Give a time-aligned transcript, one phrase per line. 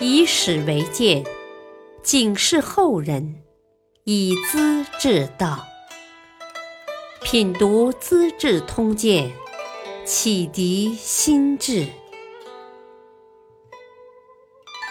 [0.00, 1.24] 以史为鉴，
[2.02, 3.42] 警示后人，
[4.04, 5.66] 以资治道。
[7.22, 9.30] 品读《资治通鉴》，
[10.04, 11.88] 启迪心智。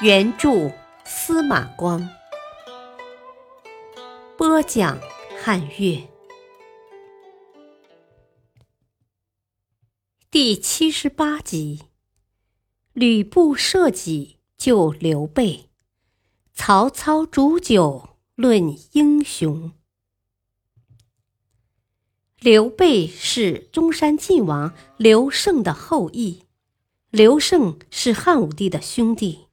[0.02, 0.70] 原著
[1.06, 2.10] 司马光，
[4.36, 5.00] 播讲
[5.42, 6.06] 汉乐。
[10.30, 11.84] 第七十八集，
[12.96, 14.38] 吕布设计。
[14.58, 15.66] 救刘备，
[16.54, 19.74] 曹操煮酒论英雄。
[22.40, 26.44] 刘备是中山靖王刘胜的后裔，
[27.12, 29.48] 刘胜是汉武帝的兄弟，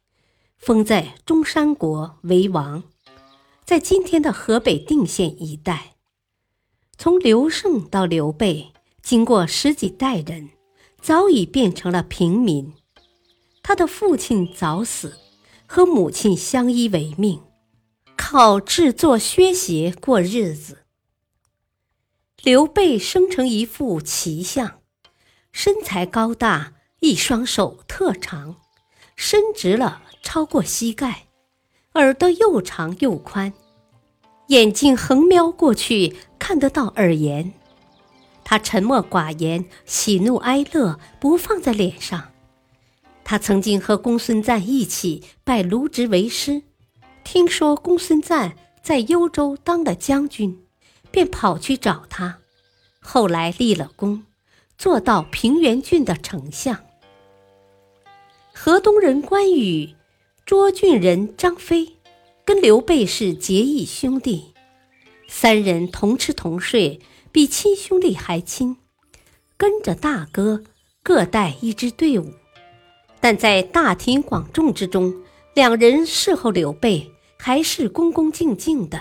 [0.57, 2.85] 封在中山国为王，
[3.65, 5.97] 在今天的河北定县一带。
[6.97, 10.51] 从刘胜到刘备，经过十几代人，
[11.01, 12.73] 早已变成了平民。
[13.63, 15.19] 他的父亲早死，
[15.67, 17.41] 和母亲相依为命，
[18.17, 20.79] 靠制作靴鞋过日子。
[22.43, 24.81] 刘备生成一副奇相，
[25.53, 28.57] 身材高大，一双手特长，
[29.15, 31.29] 伸直了超过膝盖，
[31.95, 33.53] 耳朵又长又宽，
[34.49, 37.53] 眼睛横瞄过去看得到耳沿。
[38.43, 42.32] 他沉默寡言，喜怒哀乐不放在脸上。
[43.25, 46.63] 他曾经和公孙瓒一起拜卢植为师，
[47.25, 50.63] 听说公孙瓒在幽州当了将军，
[51.11, 52.39] 便跑去找他。
[53.01, 54.25] 后来立了功，
[54.77, 56.85] 做到平原郡的丞相。
[58.53, 59.95] 河东人关羽、
[60.47, 61.97] 涿郡人张飞，
[62.45, 64.53] 跟刘备是结义兄弟，
[65.27, 67.01] 三人同吃同睡，
[67.33, 68.77] 比亲兄弟还亲，
[69.57, 70.63] 跟着大哥
[71.03, 72.35] 各带一支队伍。
[73.23, 75.15] 但在大庭广众之中，
[75.55, 79.01] 两人侍候刘备，还是恭恭敬敬的，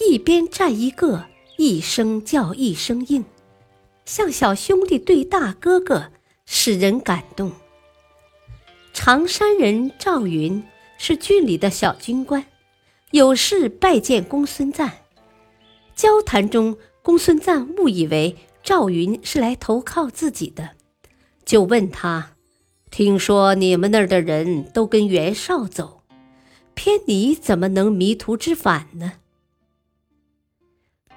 [0.00, 1.26] 一边站一个，
[1.56, 3.24] 一声叫一声应，
[4.04, 6.10] 像小兄弟对大哥哥，
[6.44, 7.52] 使人感动。
[8.92, 10.64] 常山人赵云
[10.98, 12.44] 是郡里的小军官，
[13.12, 14.90] 有事拜见公孙瓒。
[15.94, 20.70] 交谈中，公孙瓒误以为赵云是来投靠自己的，
[21.44, 22.32] 就问他。
[22.90, 26.02] 听说你们那儿的人都跟袁绍走，
[26.74, 29.12] 偏你怎么能迷途知返呢？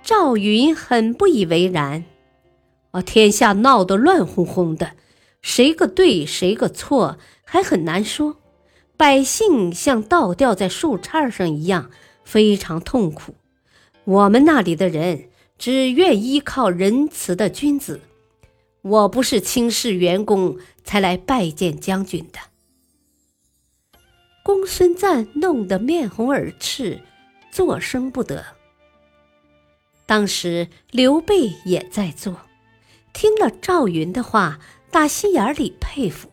[0.04, 2.06] 赵云很不以为然。
[2.92, 4.92] 啊，天下闹得乱哄哄的，
[5.42, 8.38] 谁个对谁个错还很难说，
[8.96, 11.90] 百姓像倒吊在树杈上一样，
[12.24, 13.34] 非常痛苦。
[14.04, 18.02] 我们那里的人只愿依靠仁慈的君子。
[18.84, 22.40] 我不是轻视员工才来拜见将军的。
[24.44, 27.02] 公孙瓒弄得面红耳赤，
[27.50, 28.46] 作声不得。
[30.06, 32.42] 当时刘备也在座，
[33.14, 34.60] 听了赵云的话，
[34.92, 36.30] 打心眼里佩服，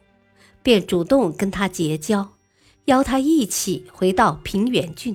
[0.61, 2.33] 便主动跟他结交，
[2.87, 5.15] 邀他一起回到平原郡，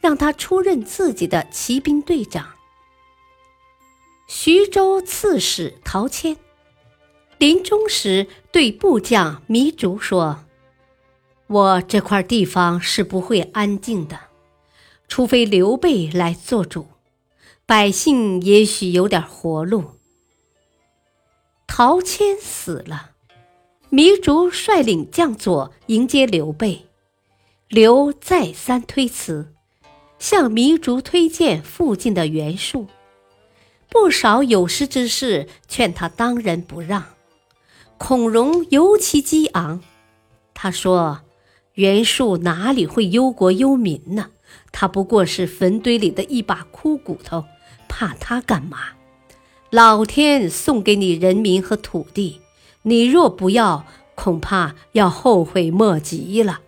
[0.00, 2.54] 让他出任自己的骑兵队长。
[4.28, 6.36] 徐州刺史陶谦。
[7.40, 10.44] 临终时对部将糜竺说
[11.48, 14.20] ：“我这块地方是不会安静的，
[15.08, 16.88] 除非刘备来做主，
[17.64, 19.92] 百姓也许有点活路。”
[21.66, 23.12] 陶谦死了，
[23.90, 26.88] 糜竺率领将佐迎接刘备，
[27.68, 29.54] 刘再三推辞，
[30.18, 32.86] 向糜竺推荐附近的袁术，
[33.88, 37.02] 不少有识之士劝他当仁不让。
[38.02, 39.82] 孔融尤其激昂，
[40.54, 41.20] 他说
[41.76, 44.30] ：“袁术哪里会忧国忧民呢？
[44.72, 47.44] 他不过是坟堆里的一把枯骨头，
[47.88, 48.78] 怕他干嘛？
[49.68, 52.40] 老天送给你人民和土地，
[52.82, 53.84] 你若不要，
[54.14, 56.62] 恐怕要后悔莫及了。”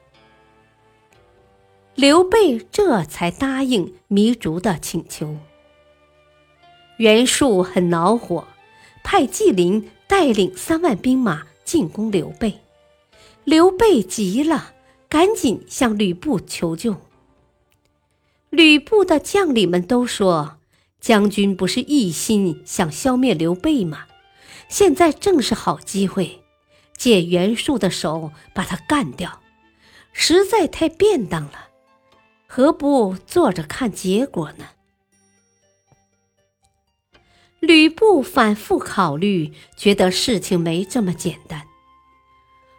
[1.96, 5.38] 刘备这才答应糜竺的请求。
[6.98, 8.44] 袁术很恼火，
[9.02, 9.88] 派纪灵。
[10.12, 12.60] 带领三万兵马进攻刘备，
[13.44, 14.74] 刘备急了，
[15.08, 16.96] 赶紧向吕布求救。
[18.50, 20.58] 吕布的将领们都说
[21.00, 24.04] ：“将军不是一心想消灭刘备吗？
[24.68, 26.42] 现在正是好机会，
[26.94, 29.40] 借袁术的手把他干掉，
[30.12, 31.68] 实在太便当了，
[32.46, 34.66] 何不坐着看结果呢？”
[37.62, 41.62] 吕布反复考虑，觉得事情没这么简单。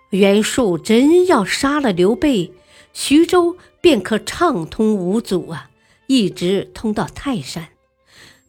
[0.09, 2.51] 袁术真要杀了刘备，
[2.91, 5.69] 徐州便可畅通无阻啊，
[6.07, 7.69] 一直通到泰山。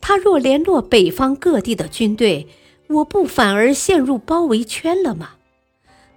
[0.00, 2.48] 他若联络北方各地的军队，
[2.88, 5.36] 我不反而陷入包围圈了吗？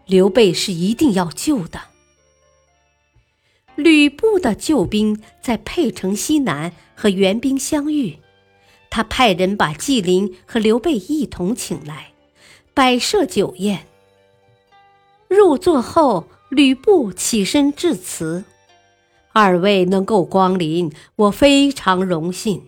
[0.08, 1.80] 刘备是一定要救的。
[3.76, 8.18] 吕布的救兵在沛城西南和援兵相遇，
[8.90, 12.14] 他派人把纪灵和刘备一同请来，
[12.74, 13.86] 摆设酒宴。
[15.28, 18.46] 入座后，吕布起身致辞
[19.34, 22.64] ：“二位能够光临，我非常荣幸。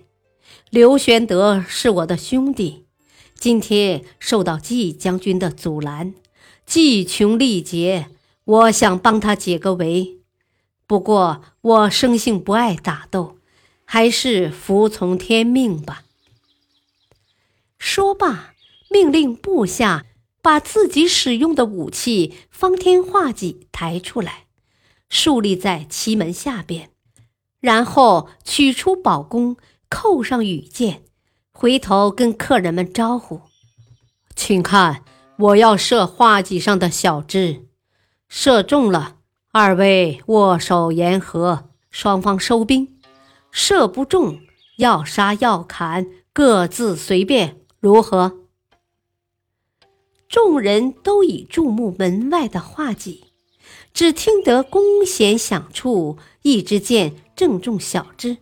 [0.70, 2.86] 刘玄德是我的兄弟，
[3.34, 6.14] 今天受到纪将军的阻拦，
[6.66, 8.08] 计穷力竭，
[8.44, 10.18] 我想帮他解个围。
[10.86, 13.38] 不过我生性不爱打斗，
[13.86, 16.04] 还是服从天命吧。”
[17.80, 18.54] 说罢，
[18.92, 20.06] 命令部下。
[20.42, 24.46] 把自己使用的武器方天画戟抬出来，
[25.10, 26.92] 竖立在旗门下边，
[27.60, 29.58] 然后取出宝弓，
[29.90, 31.04] 扣上羽箭，
[31.52, 33.42] 回头跟客人们招呼
[34.34, 35.04] ：“请看，
[35.38, 37.68] 我要射画戟上的小枝，
[38.30, 39.18] 射中了，
[39.52, 42.88] 二位握手言和，双方收兵；
[43.52, 44.40] 射不中，
[44.78, 48.40] 要杀要砍，各自随便，如何？”
[50.30, 53.26] 众人都已注目门外的画戟，
[53.94, 58.38] 只听得弓弦响处，一支箭正中小枝。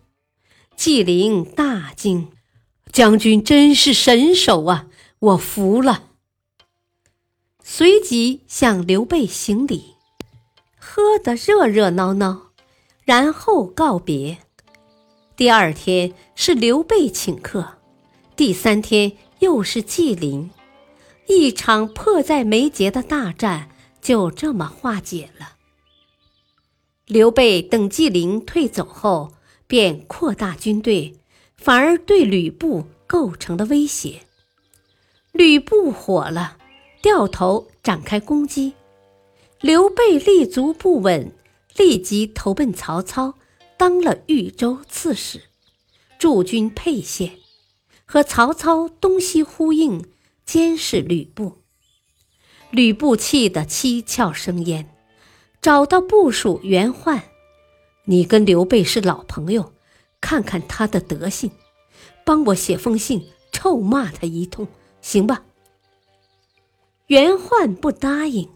[0.75, 2.29] 纪灵大惊
[2.91, 4.87] ：“将军真是神手啊！
[5.19, 6.09] 我服了。”
[7.63, 9.95] 随即向刘备行礼，
[10.77, 12.51] 喝得热热闹闹，
[13.03, 14.37] 然后告别。
[15.35, 17.77] 第二天是刘备请客，
[18.35, 20.49] 第三天又是纪灵。
[21.27, 23.69] 一场迫在眉睫的大战
[24.01, 25.55] 就这么化解了。
[27.05, 29.33] 刘备等纪灵退走后，
[29.67, 31.15] 便扩大军队，
[31.55, 34.21] 反而对吕布构成了威胁。
[35.31, 36.57] 吕布火了，
[37.01, 38.73] 掉头展开攻击。
[39.59, 41.33] 刘备立足不稳，
[41.75, 43.33] 立即投奔曹操，
[43.77, 45.41] 当了豫州刺史，
[46.17, 47.37] 驻军沛县，
[48.07, 50.03] 和曹操东西呼应。
[50.45, 51.57] 监视吕布，
[52.71, 54.89] 吕布气得七窍生烟，
[55.61, 57.21] 找到部属袁焕
[58.07, 59.73] ：“你跟刘备是老朋友，
[60.21, 61.51] 看看他的德行，
[62.23, 64.65] 帮我写封信臭骂他一通，
[65.01, 65.43] 行吧？”
[67.07, 68.49] 袁焕不答应，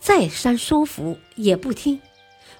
[0.00, 2.00] 再三说服也不听。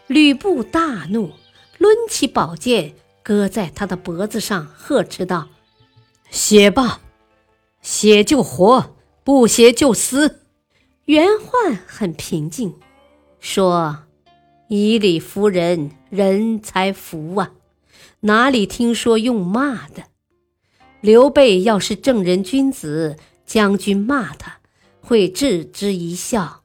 [0.06, 1.32] 吕布大怒，
[1.78, 2.94] 抡起宝剑
[3.24, 5.48] 搁在他的脖子上，呵斥道
[6.30, 7.00] ：“写吧！”
[7.82, 10.40] 写就活，不写就死。
[11.06, 12.74] 袁焕很平静，
[13.40, 14.04] 说
[14.68, 17.52] ：“以理服人，人才服啊！
[18.20, 20.04] 哪里听说用骂的？
[21.00, 23.16] 刘备要是正人君子，
[23.46, 24.58] 将军骂他
[25.00, 26.62] 会置之一笑；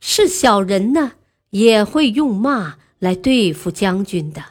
[0.00, 1.14] 是小人呢，
[1.50, 4.42] 也会用骂来对付将军的。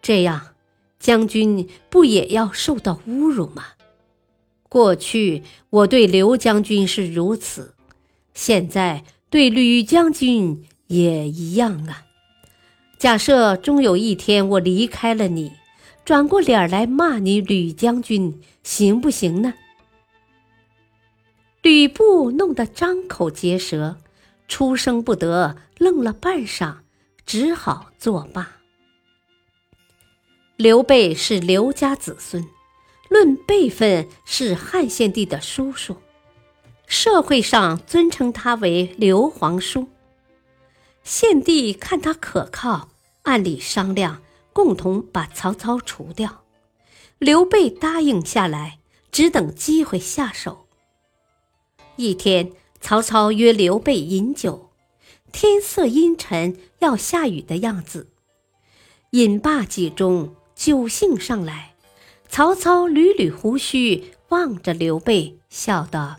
[0.00, 0.54] 这样，
[0.98, 3.64] 将军不也要受到侮辱吗？”
[4.68, 7.74] 过去我对刘将军是如此，
[8.34, 12.04] 现在对吕将军也一样啊。
[12.98, 15.52] 假设终有一天我离开了你，
[16.04, 19.54] 转过脸来骂你吕将军，行不行呢？
[21.62, 23.96] 吕布弄得张口结舌，
[24.46, 26.76] 出声不得，愣了半晌，
[27.24, 28.57] 只好作罢。
[30.58, 32.44] 刘备是刘家子孙。
[33.08, 35.98] 论辈分是汉献帝的叔叔，
[36.84, 39.86] 社会上尊称他为刘皇叔。
[41.04, 42.88] 献帝看他可靠，
[43.22, 44.20] 暗里商量，
[44.52, 46.42] 共同把曹操除掉。
[47.18, 48.80] 刘备答应下来，
[49.12, 50.66] 只等机会下手。
[51.94, 52.50] 一天，
[52.80, 54.70] 曹操约刘备饮酒，
[55.30, 58.08] 天色阴沉，要下雨的样子。
[59.12, 61.74] 饮罢几盅，酒兴上来。
[62.28, 66.16] 曹操捋捋胡须，望着刘备，笑道：“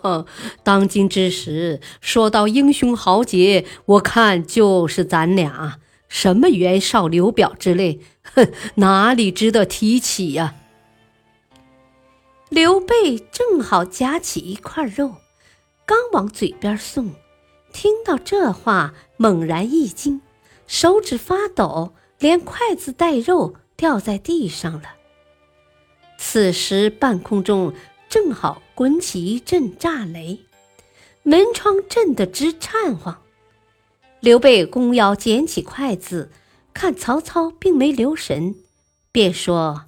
[0.62, 5.78] 当今之时，说到英雄豪杰，我看就是咱俩。
[6.08, 8.00] 什么袁绍、刘表之类，
[8.34, 10.54] 哼， 哪里值得提起呀？”
[12.50, 15.14] 刘备正好夹起一块肉，
[15.86, 17.14] 刚往嘴边送，
[17.72, 20.20] 听到这话，猛然一惊，
[20.66, 23.56] 手指发抖，连筷子带肉。
[23.74, 24.90] 掉在地上了。
[26.16, 27.74] 此时半空中
[28.08, 30.38] 正好滚起一阵炸雷，
[31.24, 33.20] 门窗震得直颤慌。
[34.20, 36.30] 刘备弓腰捡起筷子，
[36.72, 38.54] 看曹操并没留神，
[39.10, 39.86] 便说：“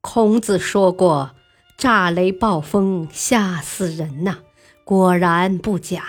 [0.00, 1.32] 孔子说过，
[1.76, 4.38] 炸雷暴风吓死人呐，
[4.82, 6.06] 果然不假。”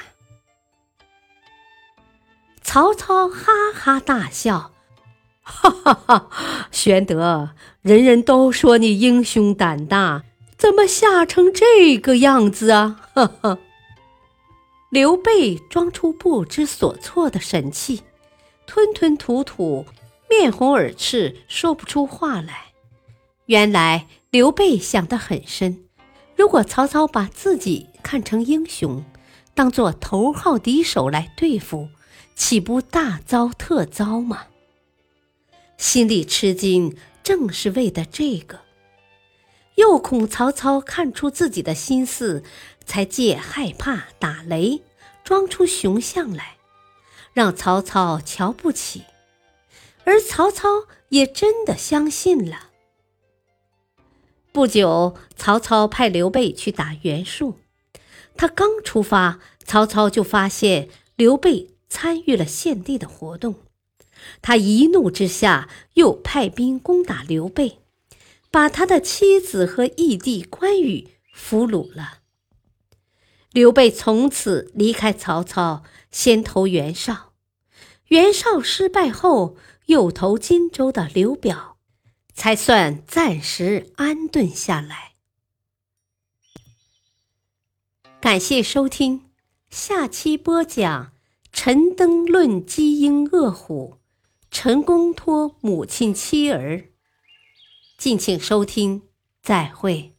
[2.63, 4.71] 曹操哈哈大笑。
[5.49, 6.29] 哈哈哈，
[6.71, 7.51] 玄德，
[7.81, 10.23] 人人都说你英雄胆大，
[10.57, 12.99] 怎么吓成这个样子啊？
[13.13, 13.57] 哈哈！
[14.89, 18.03] 刘备装出不知所措的神气，
[18.65, 19.85] 吞吞吐吐，
[20.29, 22.73] 面红耳赤，说不出话来。
[23.45, 25.79] 原来刘备想得很深，
[26.35, 29.03] 如果曹操把自己看成英雄，
[29.55, 31.87] 当做头号敌手来对付，
[32.35, 34.43] 岂不大遭特遭吗？
[35.77, 38.61] 心里吃惊，正是为的这个。
[39.75, 42.43] 又恐曹操看出自己的心思，
[42.83, 44.81] 才借害怕打雷，
[45.23, 46.57] 装出雄相来，
[47.33, 49.03] 让曹操瞧不起。
[50.03, 52.69] 而曹操也真的相信了。
[54.51, 57.59] 不久，曹操派刘备去打袁术。
[58.35, 63.66] 他刚出发，曹操就发现刘备参与了献帝的活动。
[64.41, 67.79] 他一怒之下，又派兵攻打刘备，
[68.51, 72.19] 把他的妻子和义弟关羽俘虏了。
[73.51, 77.33] 刘备从此离开曹操，先投袁绍。
[78.07, 79.57] 袁绍失败后，
[79.87, 81.77] 又投荆州的刘表，
[82.33, 85.13] 才算暂时安顿下来。
[88.21, 89.25] 感谢收听，
[89.69, 91.11] 下期播讲
[91.51, 93.97] 陈登论基因恶虎。
[94.59, 96.89] 成功托母亲妻儿，
[97.95, 99.03] 敬请收听，
[99.39, 100.16] 再会。